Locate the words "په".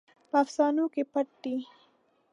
0.29-0.35